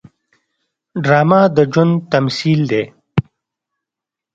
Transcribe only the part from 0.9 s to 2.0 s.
ډرامه د ژوند